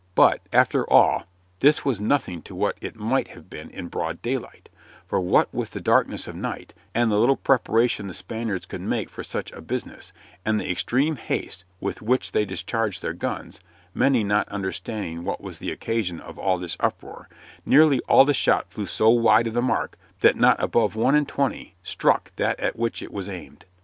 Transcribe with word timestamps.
But, 0.15 0.41
after 0.51 0.83
all, 0.91 1.25
this 1.59 1.85
was 1.85 2.01
nothing 2.01 2.41
to 2.41 2.55
what 2.55 2.75
it 2.81 2.95
might 2.95 3.27
have 3.27 3.51
been 3.51 3.69
in 3.69 3.87
broad 3.87 4.19
daylight, 4.23 4.67
for 5.05 5.19
what 5.21 5.53
with 5.53 5.69
the 5.73 5.79
darkness 5.79 6.27
of 6.27 6.35
night, 6.35 6.73
and 6.95 7.11
the 7.11 7.19
little 7.19 7.35
preparation 7.35 8.07
the 8.07 8.15
Spaniards 8.15 8.65
could 8.65 8.81
make 8.81 9.11
for 9.11 9.23
such 9.23 9.51
a 9.51 9.61
business, 9.61 10.11
and 10.43 10.59
the 10.59 10.71
extreme 10.71 11.17
haste 11.17 11.65
with 11.79 12.01
which 12.01 12.31
they 12.31 12.45
discharged 12.45 13.03
their 13.03 13.13
guns 13.13 13.59
(many 13.93 14.23
not 14.23 14.49
understanding 14.49 15.23
what 15.23 15.39
was 15.39 15.59
the 15.59 15.71
occasion 15.71 16.19
of 16.19 16.39
all 16.39 16.57
this 16.57 16.77
uproar), 16.79 17.29
nearly 17.63 17.99
all 18.07 18.25
the 18.25 18.33
shot 18.33 18.71
flew 18.71 18.87
so 18.87 19.07
wide 19.11 19.45
of 19.45 19.53
the 19.53 19.61
mark 19.61 19.99
that 20.21 20.35
not 20.35 20.59
above 20.59 20.95
one 20.95 21.13
in 21.13 21.27
twenty 21.27 21.75
struck 21.83 22.35
that 22.37 22.59
at 22.59 22.75
which 22.75 23.03
it 23.03 23.13
was 23.13 23.29
aimed. 23.29 23.67